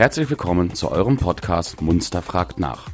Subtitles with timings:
[0.00, 2.88] Herzlich willkommen zu eurem Podcast Munster fragt nach.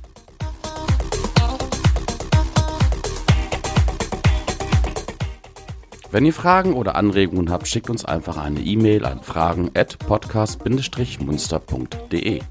[6.11, 12.43] Wenn ihr Fragen oder Anregungen habt, schickt uns einfach eine E-Mail an fragen at podcast-munster.de.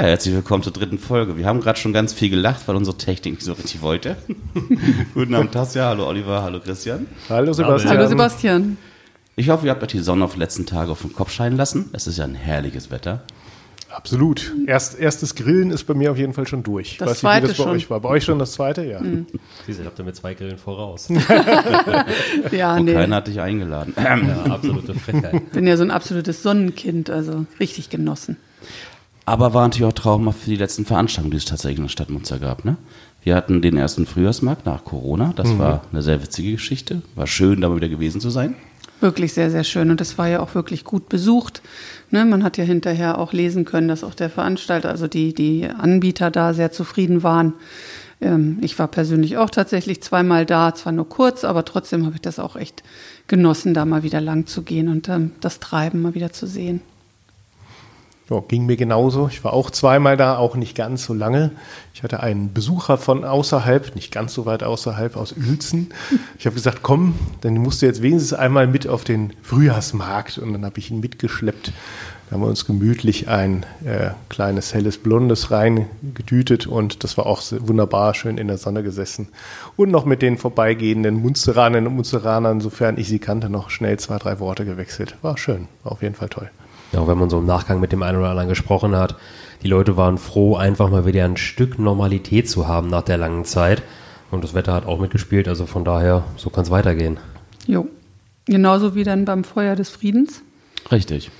[0.00, 1.36] Ja, herzlich willkommen zur dritten Folge.
[1.36, 4.16] Wir haben gerade schon ganz viel gelacht, weil unsere Technik nicht so richtig wollte.
[5.14, 5.88] Guten Abend, Tassia.
[5.88, 6.42] Hallo Oliver.
[6.42, 7.06] Hallo Christian.
[7.28, 7.98] Hallo Sebastian.
[7.98, 8.78] Hallo Sebastian.
[9.36, 11.58] Ich hoffe, ihr habt euch die Sonne auf die letzten Tage auf den Kopf scheinen
[11.58, 11.90] lassen.
[11.92, 13.24] Es ist ja ein herrliches Wetter.
[13.90, 14.54] Absolut.
[14.66, 16.96] Erst, erstes Grillen ist bei mir auf jeden Fall schon durch.
[16.96, 17.72] Das Weiß nicht, zweite wie das bei schon.
[17.72, 18.00] euch war.
[18.00, 18.86] Bei euch schon das zweite?
[18.86, 19.02] Ja.
[19.66, 21.08] Sie sind, habt ihr mit zwei Grillen voraus.
[22.52, 22.94] Ja, Und nee.
[22.94, 23.92] keiner hat dich eingeladen.
[23.98, 25.52] Ja, absolute Frechheit.
[25.52, 28.38] bin ja so ein absolutes Sonnenkind, also richtig genossen.
[29.24, 32.10] Aber war natürlich auch traumhaft für die letzten Veranstaltungen, die es tatsächlich in der Stadt
[32.10, 32.64] Munster gab.
[32.64, 32.76] Ne?
[33.22, 35.32] Wir hatten den ersten Frühjahrsmarkt nach Corona.
[35.36, 37.02] Das war eine sehr witzige Geschichte.
[37.14, 38.54] War schön, da mal wieder gewesen zu sein.
[39.00, 39.90] Wirklich sehr, sehr schön.
[39.90, 41.62] Und es war ja auch wirklich gut besucht.
[42.10, 45.66] Ne, man hat ja hinterher auch lesen können, dass auch der Veranstalter, also die, die
[45.66, 47.54] Anbieter da sehr zufrieden waren.
[48.20, 52.22] Ähm, ich war persönlich auch tatsächlich zweimal da, zwar nur kurz, aber trotzdem habe ich
[52.22, 52.82] das auch echt
[53.26, 56.82] genossen, da mal wieder lang zu gehen und ähm, das Treiben mal wieder zu sehen.
[58.30, 59.26] Ja, ging mir genauso.
[59.28, 61.50] Ich war auch zweimal da, auch nicht ganz so lange.
[61.92, 65.92] Ich hatte einen Besucher von außerhalb, nicht ganz so weit außerhalb, aus Uelzen.
[66.38, 70.38] Ich habe gesagt, komm, dann musst du jetzt wenigstens einmal mit auf den Frühjahrsmarkt.
[70.38, 71.72] Und dann habe ich ihn mitgeschleppt.
[72.28, 77.42] Da haben wir uns gemütlich ein äh, kleines helles Blondes reingedütet und das war auch
[77.58, 79.26] wunderbar, schön in der Sonne gesessen.
[79.74, 84.18] Und noch mit den vorbeigehenden Munsteranern und Munsteranern, sofern ich sie kannte, noch schnell zwei,
[84.18, 85.16] drei Worte gewechselt.
[85.22, 86.50] War schön, war auf jeden Fall toll.
[86.92, 89.16] Ja, auch wenn man so im Nachgang mit dem einen oder anderen gesprochen hat,
[89.62, 93.44] die Leute waren froh, einfach mal wieder ein Stück Normalität zu haben nach der langen
[93.44, 93.82] Zeit.
[94.30, 97.18] Und das Wetter hat auch mitgespielt, also von daher, so kann es weitergehen.
[97.66, 97.86] Jo.
[98.46, 100.42] Genauso wie dann beim Feuer des Friedens.
[100.90, 101.30] Richtig.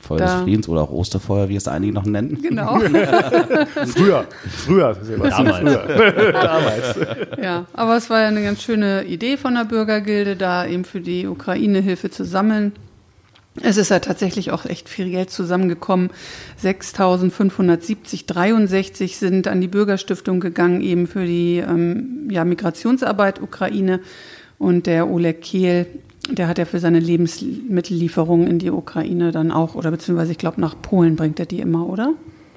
[0.00, 2.42] Feuer des Da- Friedens oder auch Osterfeuer, wie es einige noch nennen.
[2.42, 2.78] Genau.
[3.86, 4.26] Früher,
[4.64, 4.94] früher.
[5.30, 5.84] Damals.
[6.32, 6.98] Damals.
[7.42, 11.00] Ja, aber es war ja eine ganz schöne Idee von der Bürgergilde, da eben für
[11.00, 12.72] die Ukraine Hilfe zu sammeln.
[13.62, 16.10] Es ist ja tatsächlich auch echt viel Geld zusammengekommen.
[16.62, 24.00] 6.570, 63 sind an die Bürgerstiftung gegangen, eben für die ähm, ja, Migrationsarbeit Ukraine.
[24.58, 25.86] Und der Oleg Kehl,
[26.30, 30.60] der hat ja für seine Lebensmittellieferungen in die Ukraine dann auch, oder beziehungsweise ich glaube
[30.60, 32.14] nach Polen bringt er die immer, oder?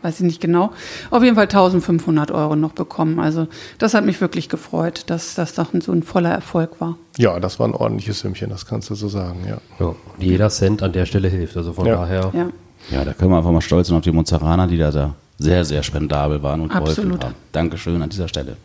[0.07, 0.71] Weiß ich nicht genau.
[1.11, 3.19] Auf jeden Fall 1500 Euro noch bekommen.
[3.19, 3.47] Also
[3.77, 6.95] das hat mich wirklich gefreut, dass das doch so ein voller Erfolg war.
[7.17, 9.57] Ja, das war ein ordentliches Sümmchen, das kannst du so sagen, ja.
[9.81, 11.95] Ja, und jeder Cent an der Stelle hilft, also von Ja.
[11.97, 12.31] daher.
[12.33, 12.47] Ja.
[12.89, 15.65] Ja, da können wir einfach mal stolz sein auf die Munzeraner, die da, da sehr,
[15.65, 17.25] sehr spendabel waren und geholfen Absolut.
[17.25, 17.35] haben.
[17.51, 18.55] Dankeschön an dieser Stelle.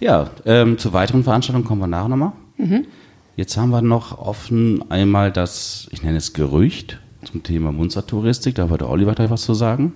[0.00, 2.32] Ja, ähm, zu weiteren Veranstaltungen kommen wir nachher nochmal.
[3.36, 8.64] Jetzt haben wir noch offen einmal das, ich nenne es Gerücht zum Thema Munstertouristik, da
[8.64, 9.92] der Oliver gleich was zu sagen.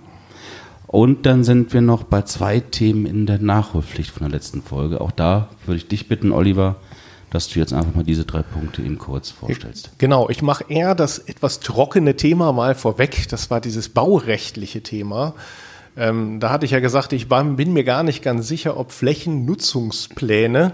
[0.92, 5.00] Und dann sind wir noch bei zwei Themen in der Nachholpflicht von der letzten Folge.
[5.00, 6.74] Auch da würde ich dich bitten, Oliver,
[7.30, 9.92] dass du jetzt einfach mal diese drei Punkte eben kurz vorstellst.
[9.98, 13.28] Genau, ich mache eher das etwas trockene Thema mal vorweg.
[13.28, 15.34] Das war dieses baurechtliche Thema.
[15.96, 18.90] Ähm, da hatte ich ja gesagt, ich war, bin mir gar nicht ganz sicher, ob
[18.90, 20.72] Flächennutzungspläne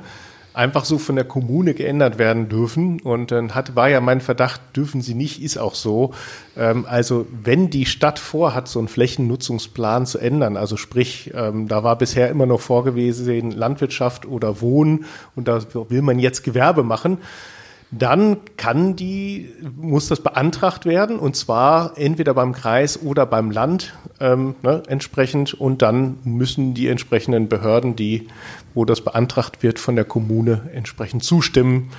[0.56, 3.00] einfach so von der Kommune geändert werden dürfen.
[3.00, 6.14] Und dann hat, war ja mein Verdacht, dürfen sie nicht, ist auch so.
[6.56, 11.84] Ähm, also wenn die Stadt vorhat, so einen Flächennutzungsplan zu ändern, also sprich, ähm, da
[11.84, 17.18] war bisher immer noch vorgewiesen Landwirtschaft oder Wohnen und da will man jetzt Gewerbe machen,
[17.90, 23.94] dann kann die, muss das beantragt werden und zwar entweder beim Kreis oder beim Land
[24.20, 25.54] ähm, ne, entsprechend.
[25.54, 28.26] Und dann müssen die entsprechenden Behörden, die,
[28.74, 31.90] wo das beantragt wird, von der Kommune entsprechend zustimmen,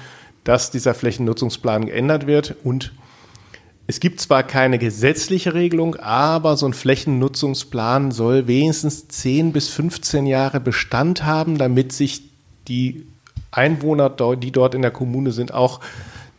[0.43, 2.55] dass dieser Flächennutzungsplan geändert wird.
[2.65, 2.91] Und
[3.87, 10.27] es gibt zwar keine gesetzliche Regelung, aber so ein Flächennutzungsplan soll wenigstens 10 bis 15
[10.27, 12.23] Jahre Bestand haben, damit sich
[12.67, 13.07] die
[13.57, 15.79] Einwohner, die dort in der Kommune sind, auch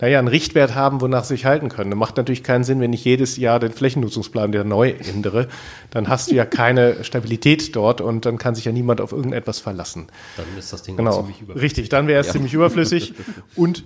[0.01, 1.91] naja, einen Richtwert haben, wonach sie sich halten können.
[1.91, 5.49] Das macht natürlich keinen Sinn, wenn ich jedes Jahr den Flächennutzungsplan wieder neu ändere.
[5.91, 9.59] Dann hast du ja keine Stabilität dort und dann kann sich ja niemand auf irgendetwas
[9.59, 10.07] verlassen.
[10.37, 11.61] Dann ist das Ding Genau, ziemlich überflüssig.
[11.63, 13.13] richtig, dann wäre es ziemlich überflüssig.
[13.57, 13.83] Und,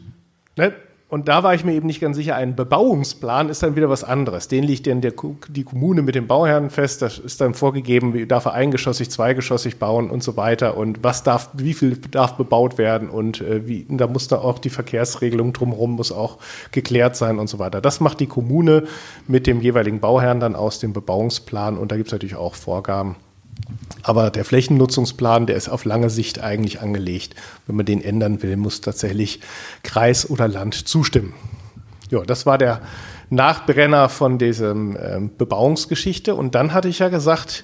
[0.56, 0.74] ne,
[1.14, 4.04] und da war ich mir eben nicht ganz sicher, ein Bebauungsplan ist dann wieder was
[4.04, 4.48] anderes.
[4.48, 5.14] Den liegt dann der,
[5.48, 9.78] die Kommune mit dem Bauherrn fest, das ist dann vorgegeben, wie darf er eingeschossig, zweigeschossig
[9.78, 10.76] bauen und so weiter.
[10.76, 13.12] Und was darf, wie viel darf bebaut werden?
[13.12, 16.40] Und äh, wie, da muss da auch die Verkehrsregelung drumherum muss auch
[16.72, 17.80] geklärt sein und so weiter.
[17.80, 18.88] Das macht die Kommune
[19.28, 21.78] mit dem jeweiligen Bauherrn dann aus dem Bebauungsplan.
[21.78, 23.18] Und da gibt es natürlich auch Vorgaben
[24.02, 27.36] Aber der Flächennutzungsplan, der ist auf lange Sicht eigentlich angelegt.
[27.68, 29.40] Wenn man den ändern will, muss tatsächlich
[29.84, 31.34] Kreis oder Land zustimmen.
[32.10, 32.82] Ja, das war der
[33.30, 36.36] Nachbrenner von diesem ähm, Bebauungsgeschichte.
[36.36, 37.64] Und dann hatte ich ja gesagt,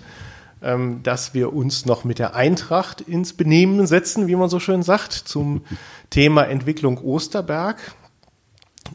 [0.61, 4.81] ähm, dass wir uns noch mit der Eintracht ins Benehmen setzen, wie man so schön
[4.81, 5.61] sagt, zum
[6.09, 7.77] Thema Entwicklung Osterberg.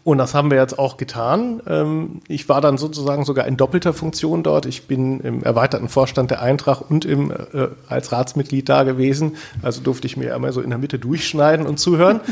[0.02, 1.62] Und das haben wir jetzt auch getan.
[1.66, 4.66] Ähm, ich war dann sozusagen sogar in doppelter Funktion dort.
[4.66, 9.36] Ich bin im erweiterten Vorstand der Eintracht und im, äh, als Ratsmitglied da gewesen.
[9.62, 12.20] Also durfte ich mir einmal so in der Mitte durchschneiden und zuhören.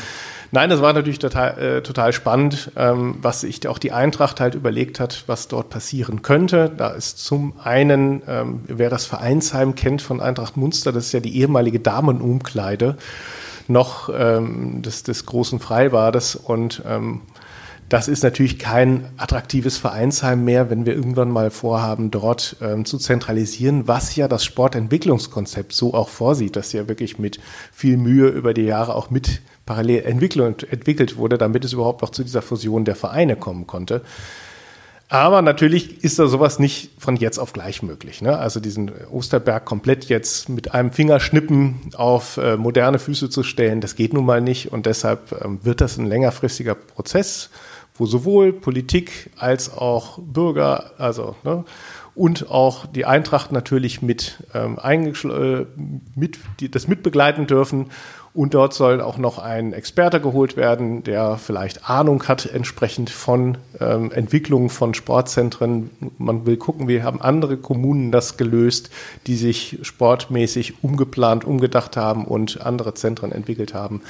[0.55, 4.55] Nein, das war natürlich total, äh, total spannend, ähm, was sich auch die Eintracht halt
[4.55, 6.71] überlegt hat, was dort passieren könnte.
[6.77, 11.21] Da ist zum einen, ähm, wer das Vereinsheim kennt von Eintracht Munster, das ist ja
[11.21, 12.99] die ehemalige Damenumkleide
[13.69, 17.23] noch ähm, des, des großen Freibades und ähm,
[17.93, 22.97] das ist natürlich kein attraktives Vereinsheim mehr, wenn wir irgendwann mal vorhaben, dort ähm, zu
[22.97, 27.39] zentralisieren, was ja das Sportentwicklungskonzept so auch vorsieht, dass ja wirklich mit
[27.71, 32.25] viel Mühe über die Jahre auch mit parallel entwickelt wurde, damit es überhaupt noch zu
[32.25, 34.01] dieser Fusion der Vereine kommen konnte.
[35.11, 38.23] Aber natürlich ist da sowas nicht von jetzt auf gleich möglich.
[38.23, 38.39] Ne?
[38.39, 43.97] Also diesen Osterberg komplett jetzt mit einem Fingerschnippen auf äh, moderne Füße zu stellen, das
[43.97, 44.73] geht nun mal nicht.
[44.73, 47.51] Und deshalb ähm, wird das ein längerfristiger Prozess
[47.95, 51.65] wo sowohl Politik als auch Bürger, also ne,
[52.15, 55.67] und auch die Eintracht natürlich mit, ähm, äh,
[56.15, 57.91] mit die, das mitbegleiten dürfen.
[58.35, 63.59] Und dort soll auch noch ein Experte geholt werden, der vielleicht Ahnung hat entsprechend von
[63.79, 65.91] ähm, Entwicklungen von Sportzentren.
[66.17, 68.91] Man will gucken, wie haben andere Kommunen das gelöst,
[69.27, 74.01] die sich sportmäßig umgeplant, umgedacht haben und andere Zentren entwickelt haben.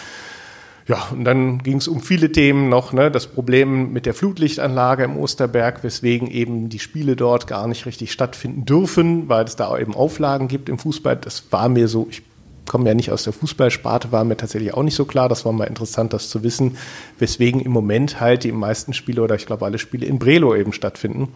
[0.89, 2.93] Ja, und dann ging es um viele Themen noch.
[2.93, 3.11] Ne?
[3.11, 8.13] Das Problem mit der Flutlichtanlage im Osterberg, weswegen eben die Spiele dort gar nicht richtig
[8.13, 11.17] stattfinden dürfen, weil es da eben Auflagen gibt im Fußball.
[11.17, 12.23] Das war mir so, ich
[12.67, 15.29] komme ja nicht aus der Fußballsparte, war mir tatsächlich auch nicht so klar.
[15.29, 16.77] Das war mal interessant, das zu wissen,
[17.19, 20.73] weswegen im Moment halt die meisten Spiele oder ich glaube alle Spiele in Brelo eben
[20.73, 21.29] stattfinden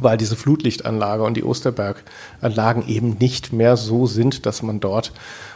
[0.00, 5.12] weil diese Flutlichtanlage und die Osterberganlagen eben nicht mehr so sind, dass man dort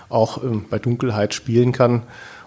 [0.09, 2.03] auch ähm, bei Dunkelheit spielen kann.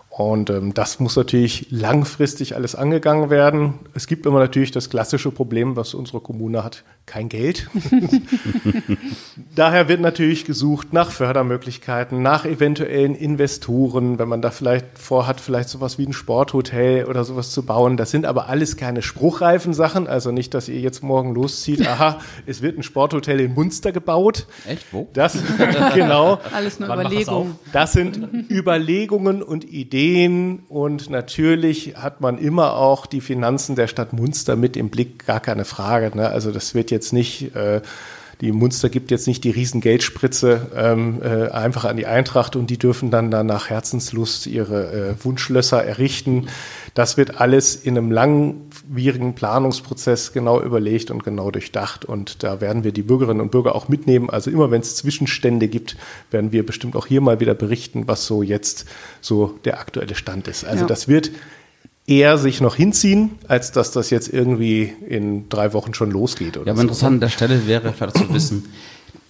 [0.10, 3.76] Und ähm, das muss natürlich langfristig alles angegangen werden.
[3.94, 7.70] Es gibt immer natürlich das klassische Problem, was unsere Kommune hat, kein Geld.
[9.56, 15.70] Daher wird natürlich gesucht nach Fördermöglichkeiten, nach eventuellen Investoren, wenn man da vielleicht vorhat, vielleicht
[15.70, 17.96] sowas wie ein Sporthotel oder sowas zu bauen.
[17.96, 20.08] Das sind aber alles keine spruchreifen Sachen.
[20.08, 24.48] Also nicht, dass ihr jetzt morgen loszieht, aha, es wird ein Sporthotel in Munster gebaut.
[24.68, 24.92] Echt?
[24.92, 25.08] Wo?
[25.14, 25.38] Das,
[25.94, 26.40] genau.
[26.52, 27.60] Alles nur Überlegungen.
[27.72, 33.88] Das sind Überlegungen und Ideen Ideen und natürlich hat man immer auch die Finanzen der
[33.88, 36.16] Stadt Munster mit im Blick, gar keine Frage.
[36.16, 36.30] Ne?
[36.30, 37.82] Also das wird jetzt nicht, äh,
[38.42, 42.78] die Munster gibt jetzt nicht die Riesengeldspritze ähm, äh, einfach an die Eintracht und die
[42.78, 46.48] dürfen dann, dann nach Herzenslust ihre äh, Wunschlösser errichten.
[46.94, 52.06] Das wird alles in einem langwierigen Planungsprozess genau überlegt und genau durchdacht.
[52.06, 54.30] Und da werden wir die Bürgerinnen und Bürger auch mitnehmen.
[54.30, 55.98] Also immer wenn es Zwischenstände gibt,
[56.32, 58.86] werden wir bestimmt auch hier mal wieder berichten, was so jetzt
[59.20, 60.64] so der aktuelle Stand ist.
[60.64, 60.88] Also ja.
[60.88, 61.32] das wird
[62.10, 66.56] eher sich noch hinziehen, als dass das jetzt irgendwie in drei Wochen schon losgeht.
[66.56, 66.82] ja, aber so.
[66.82, 68.66] interessant an der Stelle wäre vielleicht zu wissen,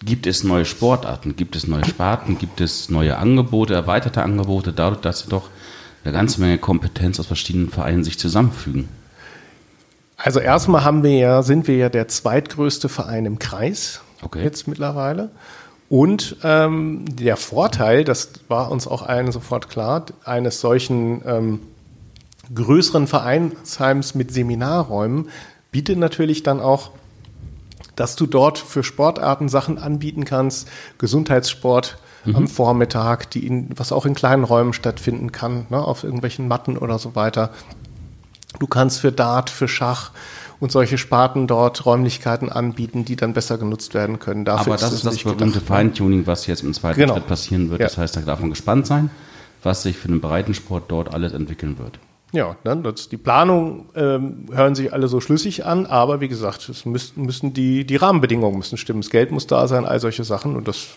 [0.03, 5.01] gibt es neue Sportarten, gibt es neue Sparten, gibt es neue Angebote, erweiterte Angebote, dadurch,
[5.01, 5.49] dass sie doch
[6.05, 8.87] eine ganze Menge Kompetenz aus verschiedenen Vereinen sich zusammenfügen.
[10.15, 14.41] Also erstmal haben wir ja, sind wir ja der zweitgrößte Verein im Kreis okay.
[14.41, 15.31] jetzt mittlerweile.
[15.89, 21.59] Und ähm, der Vorteil, das war uns auch allen sofort klar, eines solchen ähm,
[22.53, 25.29] größeren Vereinsheims mit Seminarräumen
[25.71, 26.91] bietet natürlich dann auch,
[27.95, 32.35] dass du dort für Sportarten Sachen anbieten kannst, Gesundheitssport, mhm.
[32.35, 36.77] am Vormittag, die in, was auch in kleinen Räumen stattfinden kann, ne, auf irgendwelchen Matten
[36.77, 37.51] oder so weiter.
[38.59, 40.11] Du kannst für Dart, für Schach
[40.59, 44.43] und solche Sparten dort Räumlichkeiten anbieten, die dann besser genutzt werden können.
[44.43, 45.63] Dafür Aber das ist, ist das berühmte ne?
[45.65, 47.13] Feintuning, was jetzt im zweiten genau.
[47.13, 47.81] Schritt passieren wird.
[47.81, 47.87] Ja.
[47.87, 49.09] Das heißt, da darf man gespannt sein,
[49.61, 51.99] was sich für den Breitensport dort alles entwickeln wird.
[52.31, 56.69] Ja, dann das, die Planung ähm, hören sich alle so schlüssig an, aber wie gesagt,
[56.69, 59.01] es müssen, müssen die, die Rahmenbedingungen müssen stimmen.
[59.01, 60.89] Das Geld muss da sein, all solche Sachen und das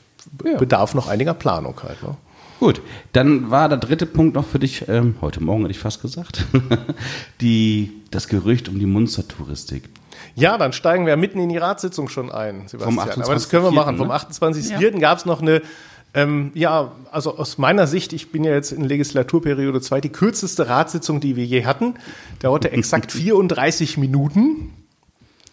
[0.45, 0.59] ja.
[0.59, 2.03] bedarf noch einiger Planung halt.
[2.03, 2.17] Ne?
[2.61, 2.81] Gut,
[3.13, 6.47] dann war der dritte Punkt noch für dich, ähm, heute Morgen hätte ich fast gesagt,
[7.41, 9.89] die, das Gerücht um die Munstertouristik.
[10.35, 13.23] Ja, dann steigen wir mitten in die Ratssitzung schon ein, Sebastian.
[13.23, 13.97] Aber das können wir machen.
[13.97, 13.99] Ne?
[13.99, 14.81] Vom 28.04.
[14.81, 14.99] Ja.
[14.99, 15.63] gab es noch eine,
[16.15, 20.69] ähm, ja, also aus meiner Sicht, ich bin ja jetzt in Legislaturperiode 2, die kürzeste
[20.69, 21.95] Ratssitzung, die wir je hatten.
[22.41, 24.75] Dauerte exakt 34 Minuten.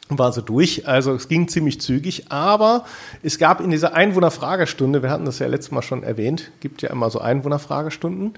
[0.10, 0.88] war so durch.
[0.88, 2.84] Also es ging ziemlich zügig, aber
[3.24, 6.90] es gab in dieser Einwohnerfragestunde, wir hatten das ja letztes Mal schon erwähnt, gibt ja
[6.90, 8.34] immer so Einwohnerfragestunden.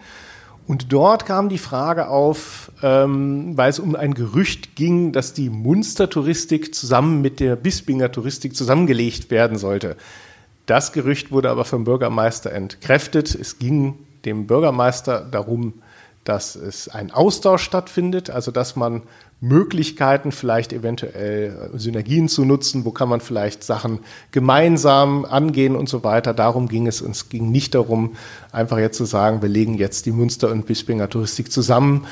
[0.67, 5.49] Und dort kam die Frage auf, ähm, weil es um ein Gerücht ging, dass die
[5.49, 9.97] Munster-Touristik zusammen mit der Bispinger Touristik zusammengelegt werden sollte.
[10.71, 13.35] Das Gerücht wurde aber vom Bürgermeister entkräftet.
[13.35, 15.73] Es ging dem Bürgermeister darum,
[16.23, 19.01] dass es ein Austausch stattfindet, also dass man
[19.41, 23.99] Möglichkeiten, vielleicht eventuell Synergien zu nutzen, wo kann man vielleicht Sachen
[24.31, 26.33] gemeinsam angehen und so weiter.
[26.33, 27.01] Darum ging es.
[27.01, 28.15] Es ging nicht darum,
[28.53, 32.07] einfach jetzt zu sagen, wir legen jetzt die Münster- und Bispinger Touristik zusammen.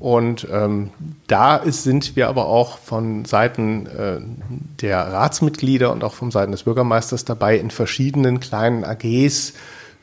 [0.00, 0.90] Und ähm,
[1.26, 4.18] da ist, sind wir aber auch von Seiten äh,
[4.80, 9.52] der Ratsmitglieder und auch von Seiten des Bürgermeisters dabei, in verschiedenen kleinen AGs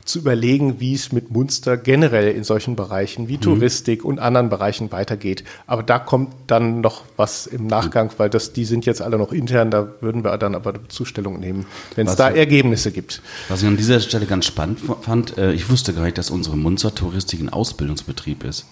[0.05, 3.41] zu überlegen, wie es mit Munster generell in solchen Bereichen wie mhm.
[3.41, 5.43] Touristik und anderen Bereichen weitergeht.
[5.65, 9.33] Aber da kommt dann noch was im Nachgang, weil das, die sind jetzt alle noch
[9.33, 13.23] intern, da würden wir dann aber Zustellung nehmen, wenn es da Ergebnisse gibt.
[13.49, 16.55] Was ich an dieser Stelle ganz spannend fand, äh, ich wusste gar nicht, dass unsere
[16.55, 18.67] Munster Touristik ein Ausbildungsbetrieb ist.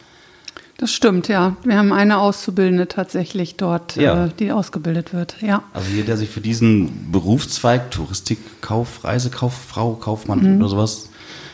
[0.77, 1.55] Das stimmt, ja.
[1.63, 4.25] Wir haben eine Auszubildende tatsächlich dort, ja.
[4.25, 5.63] äh, die ausgebildet wird, ja.
[5.73, 10.59] Also jeder, der sich für diesen Berufszweig, Touristikkauf, Reisekauffrau, Kaufmann mhm.
[10.59, 11.09] oder sowas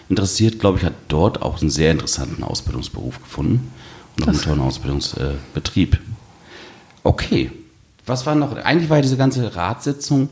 [0.10, 3.72] interessiert, glaube ich, hat dort auch einen sehr interessanten Ausbildungsberuf gefunden
[4.18, 6.00] und auch einen tollen Ausbildungsbetrieb.
[7.04, 7.51] Okay,
[8.06, 8.56] was war noch?
[8.56, 10.30] Eigentlich war diese ganze Ratssitzung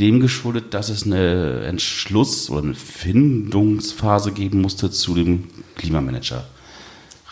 [0.00, 5.44] dem geschuldet, dass es eine Entschluss- oder eine Findungsphase geben musste zu dem
[5.76, 6.44] Klimamanager.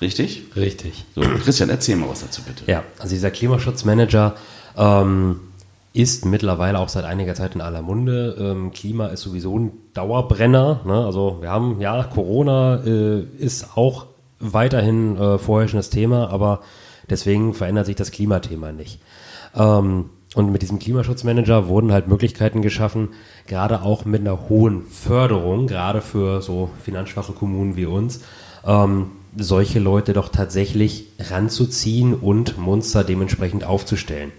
[0.01, 0.45] Richtig?
[0.57, 1.05] Richtig.
[1.15, 2.65] So, Christian, erzähl mal was dazu bitte.
[2.67, 4.35] Ja, also dieser Klimaschutzmanager
[4.77, 5.41] ähm,
[5.93, 8.37] ist mittlerweile auch seit einiger Zeit in aller Munde.
[8.39, 10.81] Ähm, Klima ist sowieso ein Dauerbrenner.
[10.85, 11.05] Ne?
[11.05, 14.07] Also wir haben, ja, Corona äh, ist auch
[14.39, 16.61] weiterhin äh, vorherrschendes Thema, aber
[17.11, 19.01] deswegen verändert sich das Klimathema nicht.
[19.55, 23.09] Ähm, und mit diesem Klimaschutzmanager wurden halt Möglichkeiten geschaffen,
[23.49, 28.23] gerade auch mit einer hohen Förderung, gerade für so finanzschwache Kommunen wie uns,
[28.65, 34.33] ähm, solche Leute doch tatsächlich ranzuziehen und Monster dementsprechend aufzustellen.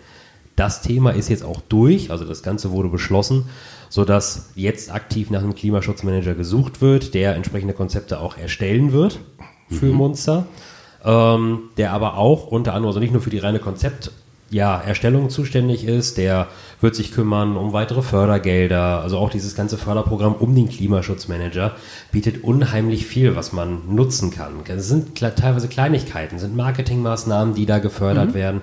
[0.56, 3.46] Das Thema ist jetzt auch durch, also das Ganze wurde beschlossen,
[3.90, 9.20] sodass jetzt aktiv nach einem Klimaschutzmanager gesucht wird, der entsprechende Konzepte auch erstellen wird
[9.70, 9.96] für mhm.
[9.96, 10.46] Munster,
[11.04, 14.12] ähm, der aber auch unter anderem, also nicht nur für die reine Konzept,
[14.52, 16.48] ja, Erstellung zuständig ist, der
[16.82, 21.76] wird sich kümmern um weitere Fördergelder, also auch dieses ganze Förderprogramm um den Klimaschutzmanager
[22.12, 24.56] bietet unheimlich viel, was man nutzen kann.
[24.68, 28.34] Es sind teilweise Kleinigkeiten, sind Marketingmaßnahmen, die da gefördert mhm.
[28.34, 28.62] werden.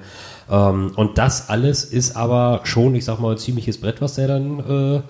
[0.50, 4.28] Ähm, und das alles ist aber schon, ich sag mal, ein ziemliches Brett, was der
[4.28, 5.02] dann äh,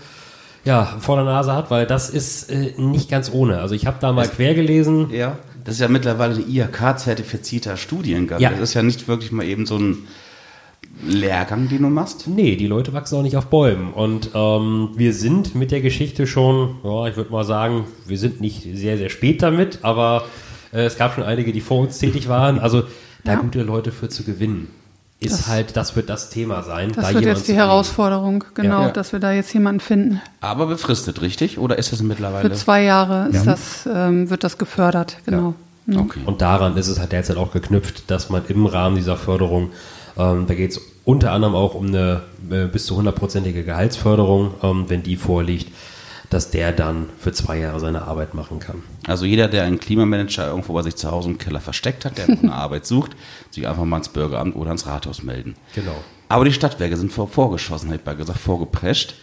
[0.65, 3.59] ja, vor der Nase hat, weil das ist äh, nicht ganz ohne.
[3.59, 5.11] Also ich habe da mal das, quer gelesen.
[5.11, 8.41] Ja, das ist ja mittlerweile IHK-zertifizierter Studiengang.
[8.41, 8.51] Ja.
[8.51, 10.07] Das ist ja nicht wirklich mal eben so ein
[11.07, 12.27] Lehrgang, den du machst?
[12.27, 13.93] Nee, die Leute wachsen auch nicht auf Bäumen.
[13.93, 18.41] Und ähm, wir sind mit der Geschichte schon, ja, ich würde mal sagen, wir sind
[18.41, 20.25] nicht sehr, sehr spät damit, aber
[20.73, 22.59] äh, es gab schon einige, die vor uns tätig waren.
[22.59, 22.85] Also
[23.25, 23.39] da ja.
[23.41, 24.69] gute Leute für zu gewinnen
[25.21, 26.93] ist das, halt, das wird das Thema sein.
[26.93, 28.91] Das da wird jetzt die Herausforderung, genau, ja.
[28.91, 30.21] dass wir da jetzt jemanden finden.
[30.41, 31.59] Aber befristet, richtig?
[31.59, 32.49] Oder ist das mittlerweile?
[32.49, 33.43] Für zwei Jahre ja.
[33.43, 35.55] das, ähm, wird das gefördert, genau.
[35.87, 35.95] Ja.
[35.95, 36.01] Mhm.
[36.01, 36.21] Okay.
[36.25, 39.71] Und daran ist es halt derzeit auch geknüpft, dass man im Rahmen dieser Förderung,
[40.19, 44.85] ähm, da geht es unter anderem auch um eine äh, bis zu hundertprozentige Gehaltsförderung, ähm,
[44.89, 45.73] wenn die vorliegt,
[46.29, 48.83] dass der dann für zwei Jahre seine Arbeit machen kann.
[49.07, 52.29] Also jeder, der einen Klimamanager irgendwo bei sich zu Hause im Keller versteckt hat, der
[52.29, 53.13] eine Arbeit sucht,
[53.51, 55.55] sich einfach mal ins Bürgeramt oder ins Rathaus melden.
[55.75, 55.97] Genau.
[56.29, 59.15] Aber die Stadtwerke sind vor, vorgeschossen, hätte ich mal gesagt, vorgeprescht.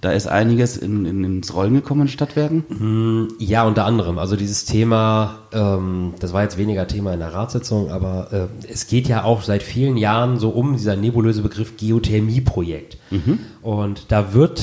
[0.00, 2.64] Da ist einiges in, in, ins Rollen gekommen in Stadtwerken?
[2.68, 4.18] Hm, ja, unter anderem.
[4.18, 8.86] Also dieses Thema, ähm, das war jetzt weniger Thema in der Ratssitzung, aber äh, es
[8.86, 12.98] geht ja auch seit vielen Jahren so um dieser nebulöse Begriff Geothermie-Projekt.
[13.10, 13.40] Mhm.
[13.62, 14.62] Und da wird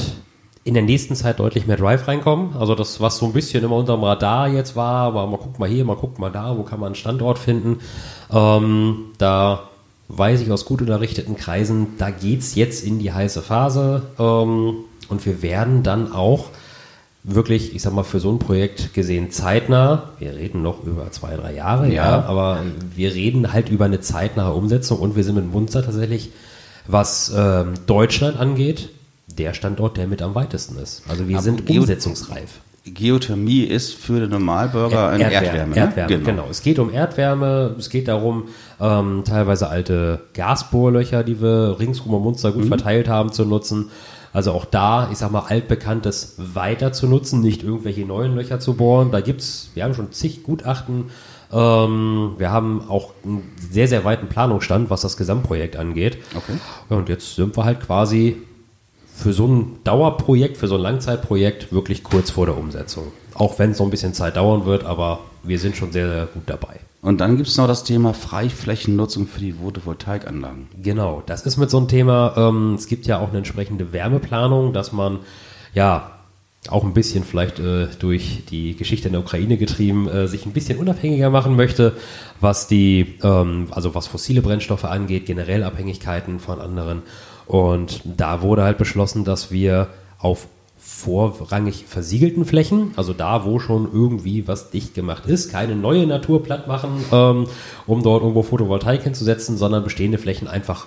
[0.63, 2.55] in der nächsten Zeit deutlich mehr Drive reinkommen.
[2.57, 5.69] Also das, was so ein bisschen immer unterm Radar jetzt war, aber mal guck mal
[5.69, 7.79] hier, mal guck mal da, wo kann man einen Standort finden.
[8.31, 9.69] Ähm, da
[10.07, 14.77] weiß ich aus gut unterrichteten Kreisen, da geht es jetzt in die heiße Phase ähm,
[15.09, 16.49] und wir werden dann auch
[17.23, 21.35] wirklich, ich sag mal, für so ein Projekt gesehen zeitnah, wir reden noch über zwei,
[21.35, 22.59] drei Jahre, ja, ja aber
[22.95, 26.29] wir reden halt über eine zeitnahe Umsetzung und wir sind mit Munster tatsächlich,
[26.87, 28.89] was ähm, Deutschland angeht,
[29.27, 31.03] der Standort, der mit am weitesten ist.
[31.09, 32.59] Also wir Aber sind Geo umsetzungsreif.
[32.85, 35.45] Geothermie ist für den Normalbürger eine Erdwärme.
[35.47, 35.81] Erdwärme, ne?
[35.81, 36.25] Erdwärme genau.
[36.25, 36.47] genau.
[36.51, 38.43] Es geht um Erdwärme, es geht darum,
[38.79, 42.67] ähm, teilweise alte Gasbohrlöcher, die wir ringsrum um Munster gut mhm.
[42.67, 43.89] verteilt haben, zu nutzen.
[44.35, 48.73] Also auch da, ich sag mal, altbekanntes weiter zu nutzen, nicht irgendwelche neuen Löcher zu
[48.73, 49.11] bohren.
[49.11, 51.05] Da gibt's, wir haben schon zig Gutachten
[51.53, 56.17] Ähm, wir haben auch einen sehr, sehr weiten Planungsstand, was das Gesamtprojekt angeht.
[56.35, 56.57] Okay.
[56.89, 58.37] Und jetzt sind wir halt quasi
[59.15, 63.13] für so ein Dauerprojekt, für so ein Langzeitprojekt wirklich kurz vor der Umsetzung.
[63.35, 66.25] Auch wenn es noch ein bisschen Zeit dauern wird, aber wir sind schon sehr, sehr
[66.27, 66.79] gut dabei.
[67.01, 70.67] Und dann gibt es noch das Thema Freiflächennutzung für die Photovoltaikanlagen.
[70.81, 72.33] Genau, das ist mit so einem Thema.
[72.35, 75.19] Ähm, es gibt ja auch eine entsprechende Wärmeplanung, dass man
[75.73, 76.11] ja
[76.69, 80.51] auch ein bisschen vielleicht äh, durch die Geschichte in der Ukraine getrieben, äh, sich ein
[80.51, 81.93] bisschen unabhängiger machen möchte,
[82.41, 87.03] was die, ähm, also was fossile Brennstoffe angeht, generell Abhängigkeiten von anderen.
[87.45, 90.47] Und da wurde halt beschlossen, dass wir auf
[90.87, 96.43] vorrangig versiegelten Flächen, also da, wo schon irgendwie was dicht gemacht ist, keine neue Natur
[96.43, 97.47] platt machen, ähm,
[97.87, 100.85] um dort irgendwo Photovoltaik hinzusetzen, sondern bestehende Flächen einfach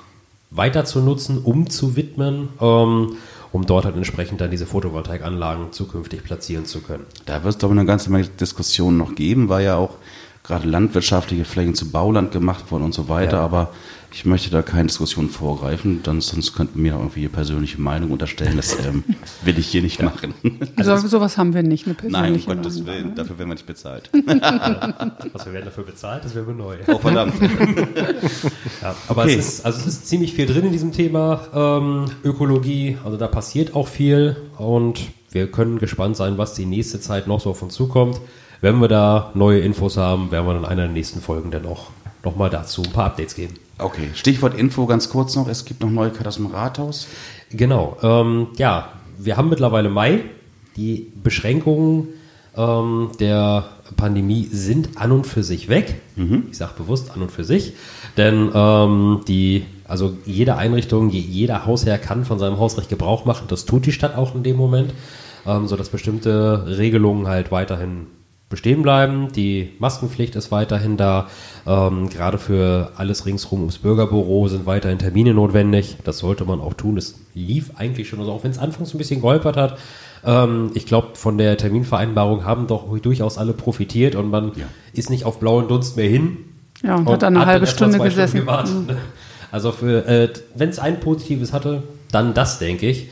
[0.53, 3.17] weiter zu nutzen, umzuwidmen, ähm,
[3.51, 7.05] um dort halt entsprechend dann diese Photovoltaikanlagen zukünftig platzieren zu können.
[7.27, 9.97] Da wird es doch eine ganze Menge Diskussionen noch geben, weil ja auch
[10.45, 13.45] gerade landwirtschaftliche Flächen zu Bauland gemacht wurden und so weiter, Ja.
[13.45, 13.71] aber
[14.11, 18.11] ich möchte da keine Diskussion vorgreifen, dann, sonst könnten mir noch irgendwie eine persönliche Meinung
[18.11, 19.05] unterstellen, das ähm,
[19.45, 20.35] will ich hier nicht machen.
[20.83, 22.87] so, sowas haben wir nicht, eine Also Nein, um persönliche Gottes Meinung.
[23.05, 24.11] Willen, dafür werden wir nicht bezahlt.
[25.33, 26.77] Was wir werden dafür bezahlt, das wäre mir neu.
[26.87, 27.35] Oh, verdammt.
[28.83, 29.35] Ja, aber Okay.
[29.37, 32.97] es, ist, also es ist ziemlich viel drin in diesem Thema ähm, Ökologie.
[33.05, 35.01] Also da passiert auch viel und
[35.31, 38.21] wir können gespannt sein, was die nächste Zeit noch so auf uns zukommt.
[38.61, 41.91] Wenn wir da neue Infos haben, werden wir in einer der nächsten Folgen dann auch
[42.25, 43.55] nochmal dazu ein paar Updates geben.
[43.79, 47.07] Okay, Stichwort Info ganz kurz noch, es gibt noch Neuigkeiten aus dem Rathaus.
[47.51, 47.97] Genau.
[48.03, 50.25] Ähm, ja, wir haben mittlerweile Mai.
[50.77, 52.09] Die Beschränkungen
[52.57, 56.01] ähm, der Pandemie sind an und für sich weg.
[56.51, 57.75] Ich sage bewusst an und für sich,
[58.17, 63.47] denn ähm, die, also jede Einrichtung, je, jeder Hausherr kann von seinem Hausrecht Gebrauch machen.
[63.49, 64.93] Das tut die Stadt auch in dem Moment,
[65.47, 68.07] ähm, so dass bestimmte Regelungen halt weiterhin
[68.49, 69.29] bestehen bleiben.
[69.33, 71.29] Die Maskenpflicht ist weiterhin da.
[71.67, 75.97] Ähm, gerade für alles ringsrum ums Bürgerbüro sind weiterhin Termine notwendig.
[76.05, 76.97] Das sollte man auch tun.
[76.97, 79.79] Es lief eigentlich schon, also auch wenn es anfangs ein bisschen geholpert hat.
[80.25, 84.67] Ähm, ich glaube, von der Terminvereinbarung haben doch durchaus alle profitiert und man Ja.
[84.93, 86.39] ist nicht auf blauen Dunst mehr hin.
[86.83, 88.41] Ja, und hat dann eine halbe erst mal Stunde gesessen.
[88.41, 88.73] gewartet.
[89.51, 93.09] Also für, äh, wenn es ein Positives hatte, dann das, denke ich.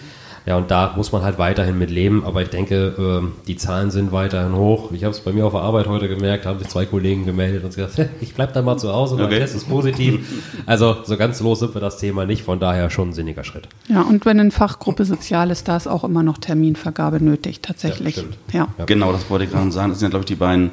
[0.46, 2.24] Ja, und da muss man halt weiterhin mit leben.
[2.24, 4.92] Aber ich denke, ähm, die Zahlen sind weiterhin hoch.
[4.92, 7.64] Ich habe es bei mir auf der Arbeit heute gemerkt, haben sich zwei Kollegen gemeldet
[7.64, 9.38] und gesagt, "Hä, ich bleib dann mal zu Hause, mein Okay.
[9.40, 10.20] Test ist positiv.
[10.64, 12.42] Also so ganz los sind wir das Thema nicht.
[12.44, 13.68] Von daher schon ein sinniger Schritt.
[13.88, 18.16] Ja, und wenn in Fachgruppe Sozial ist, da ist auch immer noch Terminvergabe nötig, tatsächlich.
[18.16, 18.38] Ja, stimmt.
[18.52, 18.68] Ja.
[18.86, 19.90] Genau, das wollte ich gerade sagen.
[19.90, 20.70] Das sind ja, glaube ich, die beiden,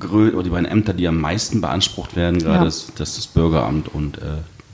[0.00, 2.64] Grö oder die beiden Ämter, die am meisten beansprucht werden, gerade Ja.
[2.64, 4.22] das, das, das Bürgeramt und äh,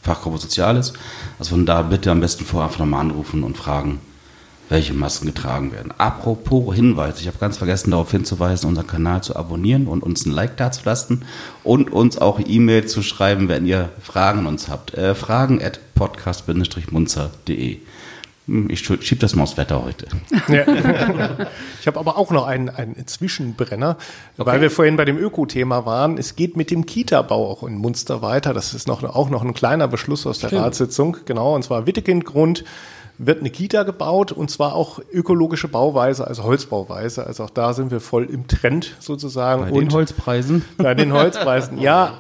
[0.02, 0.92] Fachgruppe Soziales.
[1.40, 3.98] Also von da bitte am besten vorher einfach nochmal anrufen und fragen,
[4.68, 5.92] welche Masken getragen werden.
[5.96, 10.32] Apropos Hinweis, ich habe ganz vergessen darauf hinzuweisen, unseren Kanal zu abonnieren und uns ein
[10.32, 11.24] Like dazulassen
[11.64, 14.94] und uns auch E-Mail zu schreiben, wenn ihr Fragen uns habt.
[14.94, 17.78] Äh, fragen at podcast-munzer.de.
[18.46, 20.06] Hm, Ich schieb das mal aufs Wetter heute.
[21.80, 23.96] Ich habe aber auch noch einen, einen Zwischenbrenner,
[24.36, 26.18] weil wir vorhin bei dem Öko-Thema waren.
[26.18, 28.52] Es geht mit dem Kita-Bau auch in Munster weiter.
[28.52, 31.16] Das ist noch, auch noch ein kleiner Beschluss aus der Ratssitzung.
[31.24, 32.64] Genau, und zwar Wittekind-Grund
[33.18, 37.26] wird eine Kita gebaut und zwar auch ökologische Bauweise, also Holzbauweise.
[37.26, 39.62] Also auch da sind wir voll im Trend sozusagen.
[39.62, 40.64] Bei und den Holzpreisen.
[40.78, 42.14] bei den Holzpreisen, ja.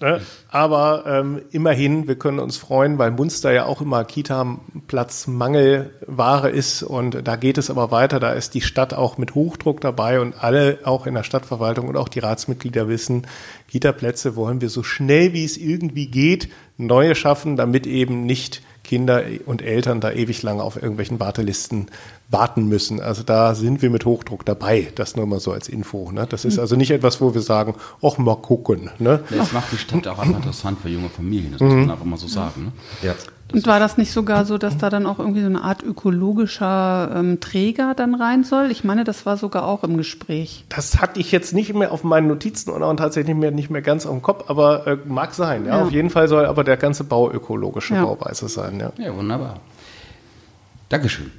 [0.00, 0.20] Ne?
[0.48, 7.26] Aber ähm, immerhin, wir können uns freuen, weil Munster ja auch immer Kita-Platzmangelware ist und
[7.26, 8.20] da geht es aber weiter.
[8.20, 11.96] Da ist die Stadt auch mit Hochdruck dabei und alle auch in der Stadtverwaltung und
[11.96, 13.26] auch die Ratsmitglieder wissen,
[13.70, 19.22] Kita-Plätze wollen wir so schnell wie es irgendwie geht neue schaffen, damit eben nicht Kinder
[19.46, 21.86] und Eltern da ewig lange auf irgendwelchen Wartelisten
[22.28, 23.00] warten müssen.
[23.00, 24.92] Also da sind wir mit Hochdruck dabei.
[24.94, 26.12] Das nur mal so als Info.
[26.12, 26.26] Ne?
[26.28, 28.90] Das ist also nicht etwas, wo wir sagen, ach mal gucken.
[28.98, 29.24] Ne?
[29.30, 32.18] Das macht die Stadt auch einfach interessant für junge Familien, das muss man einfach mal
[32.18, 32.66] so sagen.
[32.66, 32.72] Ne?
[33.02, 33.14] Ja.
[33.54, 37.10] Und war das nicht sogar so, dass da dann auch irgendwie so eine Art ökologischer
[37.14, 38.70] ähm, Träger dann rein soll?
[38.70, 40.64] Ich meine, das war sogar auch im Gespräch.
[40.68, 43.82] Das hatte ich jetzt nicht mehr auf meinen Notizen und auch tatsächlich mehr, nicht mehr
[43.82, 45.66] ganz auf dem Kopf, aber äh, mag sein.
[45.66, 45.78] Ja?
[45.78, 45.82] Ja.
[45.84, 48.04] Auf jeden Fall soll aber der ganze Bau ökologische Ja.
[48.04, 48.80] Bauweise sein.
[48.80, 48.92] Ja.
[48.98, 49.60] Ja, wunderbar.
[50.88, 51.30] Dankeschön.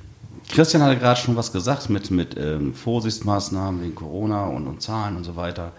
[0.49, 5.17] Christian hatte gerade schon was gesagt mit, mit ähm, Vorsichtsmaßnahmen wegen Corona und, und Zahlen
[5.17, 5.71] und so weiter.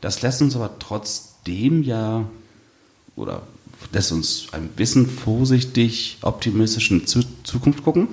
[0.00, 2.24] Das lässt uns aber trotzdem ja,
[3.16, 3.42] oder
[3.92, 8.08] lässt uns ein bisschen vorsichtig, optimistisch in die Zu Zukunft gucken.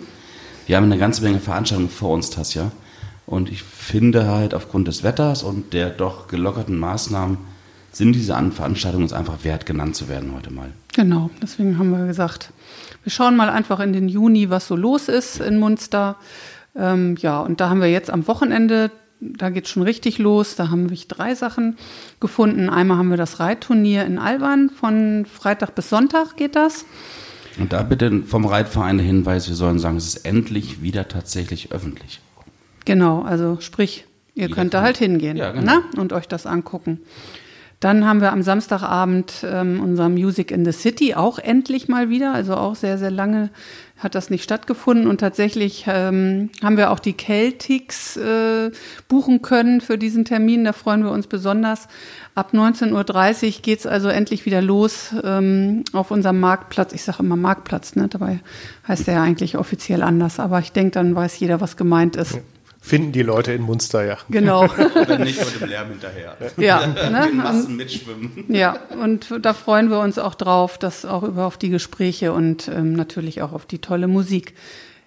[0.67, 2.71] Wir haben eine ganze Menge Veranstaltungen vor uns, Tasja.
[3.25, 7.37] Und ich finde halt aufgrund des Wetters und der doch gelockerten Maßnahmen
[7.91, 10.71] sind diese An- Veranstaltungen uns einfach wert, genannt zu werden heute mal.
[10.93, 12.51] Genau, deswegen haben wir gesagt,
[13.03, 16.17] wir schauen mal einfach in den Juni, was so los ist in Munster.
[16.75, 20.55] Ähm, ja, und da haben wir jetzt am Wochenende da geht schon richtig los.
[20.55, 21.77] Da haben wir drei Sachen
[22.19, 22.69] gefunden.
[22.69, 24.69] Einmal haben wir das Reitturnier in Alban.
[24.69, 26.85] Von Freitag bis Sonntag geht das.
[27.57, 31.71] Und da bitte vom Reitverein der Hinweis, wir sollen sagen, es ist endlich wieder tatsächlich
[31.71, 32.21] öffentlich.
[32.85, 35.73] Genau, also sprich, ihr Jeder könnt da halt hingehen ja, genau.
[35.73, 35.83] ne?
[35.97, 37.01] und euch das angucken.
[37.79, 42.33] Dann haben wir am Samstagabend ähm, unser Music in the City auch endlich mal wieder,
[42.33, 43.51] also auch sehr, sehr lange
[43.97, 48.71] hat das nicht stattgefunden und tatsächlich ähm, haben wir auch die Celtics äh,
[49.07, 51.87] buchen können für diesen Termin, da freuen wir uns besonders.
[52.35, 56.93] Ab 19.30 Uhr geht's also endlich wieder los ähm, auf unserem Marktplatz.
[56.93, 58.07] Ich sage immer Marktplatz, ne?
[58.07, 58.39] dabei
[58.87, 62.39] heißt der ja eigentlich offiziell anders, aber ich denke, dann weiß jeder, was gemeint ist
[62.81, 64.17] finden die Leute in Munster ja.
[64.29, 64.63] Genau.
[64.95, 66.37] Oder nicht mit dem Lärm hinterher.
[66.57, 67.29] Ja, ne?
[67.33, 68.45] Massen mitschwimmen.
[68.47, 72.67] Ja, und da freuen wir uns auch drauf, dass auch über auf die Gespräche und
[72.67, 74.53] ähm, natürlich auch auf die tolle Musik.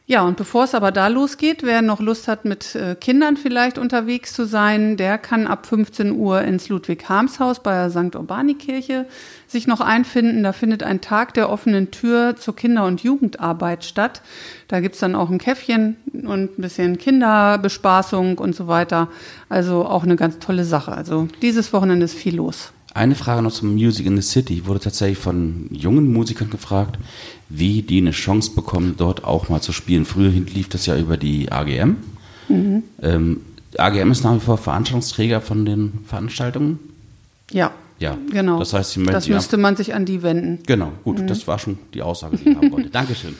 [0.04, 3.78] Ja, und bevor es aber da losgeht, wer noch Lust hat, mit äh, Kindern vielleicht
[3.78, 8.16] unterwegs zu sein, der kann ab 15 Uhr ins Ludwig-Harms-Haus bei der St.
[8.16, 9.06] Urbani-Kirche
[9.46, 10.42] sich noch einfinden.
[10.42, 14.22] Da findet ein Tag der offenen Tür zur Kinder- und Jugendarbeit statt.
[14.66, 19.08] Da gibt's dann auch ein Käffchen und ein bisschen Kinderbespaßung und so weiter.
[19.48, 20.92] Also auch eine ganz tolle Sache.
[20.92, 22.72] Also dieses Wochenende ist viel los.
[22.94, 24.54] Eine Frage noch zum Music in the City.
[24.54, 26.98] Ich wurde tatsächlich von jungen Musikern gefragt,
[27.48, 30.04] wie die eine Chance bekommen, dort auch mal zu spielen.
[30.04, 31.96] Früher lief das ja über die AGM.
[32.48, 32.82] Mhm.
[33.00, 33.40] Ähm,
[33.78, 36.78] AGM ist nach wie vor Veranstaltungsträger von den Veranstaltungen.
[37.50, 37.72] Ja.
[37.98, 38.58] Ja, genau.
[38.58, 40.58] Das heißt, Sie das müsste man sich an die wenden.
[40.66, 41.20] Genau, gut.
[41.20, 41.28] Mhm.
[41.28, 42.90] Das war schon die Aussage, die ich haben wollte.
[42.90, 43.36] Dankeschön.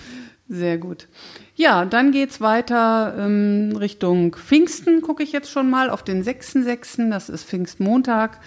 [0.49, 1.09] Sehr gut.
[1.57, 7.11] Ja, dann geht's weiter ähm, Richtung Pfingsten, gucke ich jetzt schon mal, auf den 6.6.,
[7.11, 8.39] das ist Pfingstmontag.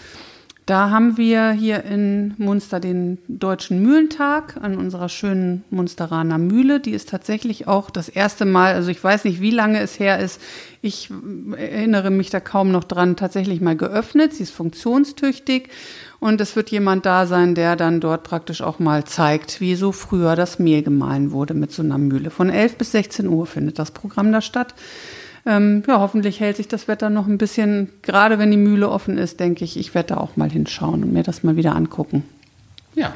[0.65, 6.79] Da haben wir hier in Munster den Deutschen Mühlentag an unserer schönen Munsteraner Mühle.
[6.79, 10.17] Die ist tatsächlich auch das erste Mal, also ich weiß nicht, wie lange es her
[10.17, 10.41] ist.
[10.81, 11.11] Ich
[11.55, 14.33] erinnere mich da kaum noch dran, tatsächlich mal geöffnet.
[14.33, 15.69] Sie ist funktionstüchtig
[16.19, 19.91] und es wird jemand da sein, der dann dort praktisch auch mal zeigt, wie so
[19.91, 22.31] früher das Mehl gemahlen wurde mit so einer Mühle.
[22.31, 24.73] Von 11 bis 16 Uhr findet das Programm da statt.
[25.45, 29.17] Ähm, ja, hoffentlich hält sich das Wetter noch ein bisschen, gerade wenn die Mühle offen
[29.17, 32.23] ist, denke ich, ich werde da auch mal hinschauen und mir das mal wieder angucken.
[32.95, 33.13] Ja.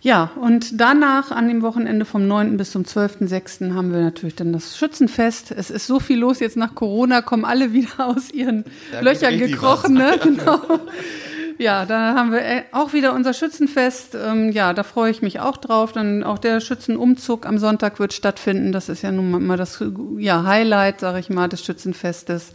[0.00, 2.56] Ja, und danach an dem Wochenende vom 9.
[2.56, 3.72] bis zum 12.6.
[3.72, 5.52] haben wir natürlich dann das Schützenfest.
[5.52, 9.38] Es ist so viel los jetzt nach Corona, kommen alle wieder aus ihren da Löchern
[9.38, 10.18] gekrochen, ne?
[10.20, 10.58] Genau.
[11.58, 14.14] Ja, da haben wir äh, auch wieder unser Schützenfest.
[14.14, 15.92] Ähm, ja, da freue ich mich auch drauf.
[15.92, 18.72] Dann auch der Schützenumzug am Sonntag wird stattfinden.
[18.72, 19.82] Das ist ja nun mal das
[20.18, 22.52] ja, Highlight, sage ich mal, des Schützenfestes.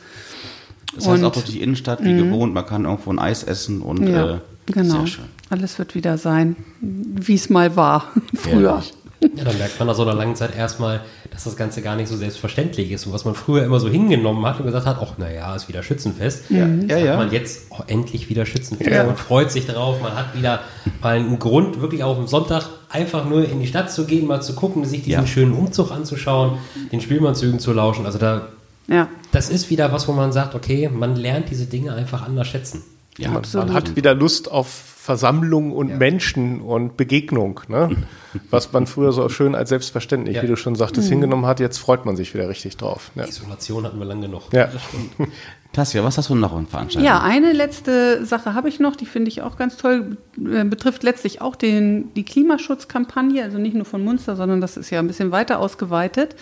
[0.95, 2.29] Das heißt und, auch durch die Innenstadt wie mhm.
[2.29, 2.53] gewohnt.
[2.53, 4.99] Man kann irgendwo ein Eis essen und ja, äh, genau.
[4.99, 5.25] Sehr schön.
[5.49, 8.71] Alles wird wieder sein, wie es mal war früher.
[8.71, 8.93] Ehrlich.
[9.19, 11.01] Ja, dann merkt man nach so einer langen Zeit erstmal,
[11.32, 13.08] dass das Ganze gar nicht so selbstverständlich ist.
[13.08, 15.82] Und was man früher immer so hingenommen hat und gesagt hat, ach naja, ist wieder
[15.82, 16.67] Schützenfest, ja.
[16.67, 17.12] Ja, ja.
[17.12, 18.91] hat man jetzt auch endlich wieder Schützenfest.
[18.91, 19.03] Ja.
[19.06, 20.62] Man freut sich drauf, man hat wieder
[21.01, 24.41] mal einen Grund, wirklich auf dem Sonntag einfach nur in die Stadt zu gehen, mal
[24.41, 25.27] zu gucken, sich diesen ja.
[25.27, 26.60] schönen Umzug anzuschauen,
[26.91, 28.06] den Spielmannzügen zu lauschen.
[28.06, 28.49] Also da,
[28.88, 29.08] ja.
[29.32, 32.84] das ist wieder was, wo man sagt, okay, man lernt diese Dinge einfach anders schätzen.
[33.17, 35.95] Ja, man, hat wieder Lust auf Versammlung und ja.
[35.95, 37.95] Menschen und Begegnung, ne?
[38.51, 40.43] was man früher so schön als selbstverständlich, ja.
[40.43, 41.13] wie du schon sagtest, mhm.
[41.13, 41.60] hingenommen hat.
[41.60, 43.12] Jetzt freut man sich wieder richtig drauf.
[43.15, 43.25] Ja.
[43.25, 44.51] Isolation hatten wir lange genug.
[44.51, 44.69] Ja.
[45.73, 47.06] Tassia, was hast du noch an Veranstaltungen?
[47.06, 51.03] Ja, eine letzte Sache habe ich noch, die finde ich auch ganz toll, äh, betrifft
[51.03, 55.08] letztlich auch den, die Klimaschutzkampagne, also nicht nur von Munster, sondern das ist ja ein
[55.08, 56.36] bisschen weiter ausgeweitet.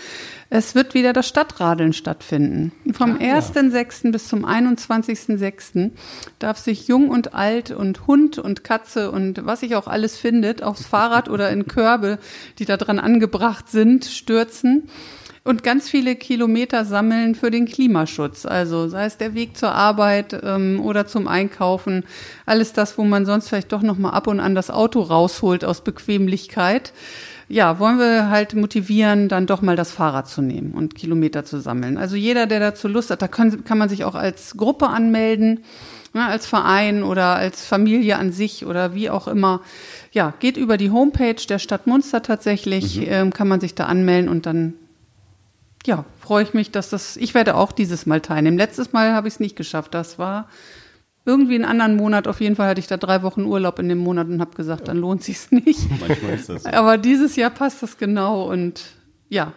[0.50, 2.72] Es wird wieder das Stadtradeln stattfinden.
[2.94, 4.06] Vom ah, 1.6.
[4.06, 4.12] Ja.
[4.12, 5.92] bis zum 21.6.
[6.40, 10.64] darf sich Jung und Alt und Hund und Katze und was sich auch alles findet,
[10.64, 12.20] aufs Fahrrad oder in Körbe,
[12.60, 14.88] die da dran angebracht sind, stürzen
[15.46, 18.46] und ganz viele Kilometer sammeln für den Klimaschutz.
[18.48, 22.04] Also sei es der Weg zur Arbeit ähm, oder zum Einkaufen,
[22.48, 25.64] alles das, wo man sonst vielleicht doch noch mal ab und an das Auto rausholt
[25.64, 26.94] aus Bequemlichkeit.
[27.48, 31.60] Ja, wollen wir halt motivieren, dann doch mal das Fahrrad zu nehmen und Kilometer zu
[31.60, 32.00] sammeln.
[32.00, 35.60] Also jeder, der dazu Lust hat, da kann, kann man sich auch als Gruppe anmelden,
[36.16, 39.62] ne, als Verein oder als Familie an sich oder wie auch immer.
[40.12, 43.06] Ja, geht über die Homepage der Stadt Munster tatsächlich, mhm.
[43.10, 44.74] ähm, kann man sich da anmelden und dann
[45.86, 48.58] ja, freue ich mich, dass das, ich werde auch dieses Mal teilnehmen.
[48.58, 49.94] Letztes Mal habe ich es nicht geschafft.
[49.94, 50.50] Das war
[51.26, 52.28] irgendwie einen anderen Monat.
[52.28, 54.82] Auf jeden Fall hatte ich da drei Wochen Urlaub in dem Monat und habe gesagt,
[54.82, 54.86] ja.
[54.88, 55.80] dann lohnt sich nicht.
[56.00, 56.66] Manchmal ist das.
[56.66, 58.84] Aber dieses Jahr passt das genau und
[59.30, 59.54] ja,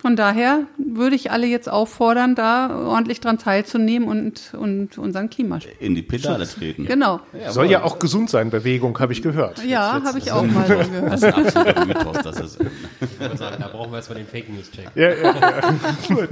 [0.00, 5.72] Von daher würde ich alle jetzt auffordern, da ordentlich dran teilzunehmen und, und unseren Klimaschutz.
[5.80, 6.86] In die Pedale treten.
[6.86, 7.18] Genau.
[7.48, 9.60] Soll ja auch gesund sein, Bewegung, habe ich gehört.
[9.64, 11.12] Ja, habe ich auch mal gehört.
[11.12, 12.16] Das ist ein absoluter Mythos.
[12.22, 12.58] Das ist,
[13.18, 14.88] Da brauchen wir erstmal den Fake News Check.
[14.94, 16.18] Ja, ja, ja.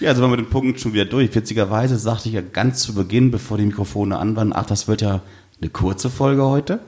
[0.00, 1.34] ja, also waren wir mit den Punkten schon wieder durch.
[1.34, 5.00] Witzigerweise sagte ich ja ganz zu Beginn, bevor die Mikrofone an waren, ach, das wird
[5.00, 5.22] ja
[5.62, 6.80] eine kurze Folge heute.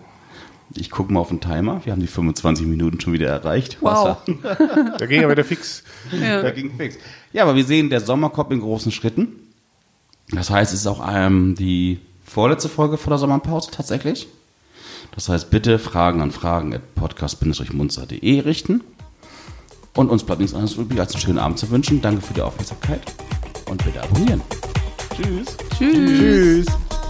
[0.77, 1.81] Ich gucke mal auf den Timer.
[1.85, 3.79] Wir haben die 25 Minuten schon wieder erreicht.
[3.81, 4.19] Wow.
[4.99, 5.85] Da ging aber der Fix.
[6.11, 6.43] Ja.
[6.43, 6.97] Da ging fix.
[7.33, 9.33] Ja, aber wir sehen, der Sommer kommt in großen Schritten.
[10.31, 14.29] Das heißt, es ist auch ähm, die vorletzte Folge vor der Sommerpause tatsächlich.
[15.15, 18.83] Das heißt, bitte Fragen an fragen at podcast-munster.de richten.
[19.95, 22.01] Und uns bleibt nichts anderes übrig, als einen schönen Abend zu wünschen.
[22.01, 23.03] Danke für die Aufmerksamkeit
[23.71, 24.41] und bitte abonnieren.
[25.15, 25.57] Tschüss.
[25.79, 26.67] Tschüss.
[26.67, 27.04] Tschüss.